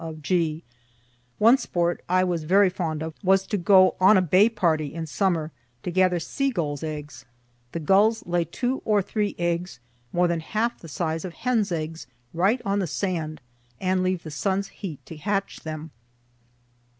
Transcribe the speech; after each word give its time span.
of 0.03 0.23
G. 0.23 0.63
One 1.37 1.57
sport 1.59 2.03
I 2.09 2.23
was 2.23 2.43
very 2.43 2.71
fond 2.71 3.03
of 3.03 3.13
was 3.23 3.45
to 3.45 3.55
go 3.55 3.95
on 3.99 4.17
a 4.17 4.21
bay 4.23 4.49
party 4.49 4.91
in 4.95 5.05
summer 5.05 5.51
to 5.83 5.91
gather 5.91 6.17
sea 6.19 6.49
gull's 6.49 6.81
eggs. 6.83 7.25
(The 7.71 7.81
gulls 7.81 8.25
lay 8.25 8.45
two 8.45 8.81
or 8.83 9.03
three 9.03 9.35
eggs, 9.37 9.79
more 10.11 10.27
than 10.27 10.39
half 10.39 10.79
the 10.79 10.87
size 10.87 11.23
of 11.23 11.33
hen's 11.35 11.71
eggs, 11.71 12.07
right 12.33 12.63
on 12.65 12.79
the 12.79 12.87
sand, 12.87 13.41
and 13.79 14.01
leave 14.01 14.23
the 14.23 14.31
sun's 14.31 14.69
heat 14.69 15.05
to 15.05 15.17
hatch 15.17 15.59
them.) 15.59 15.91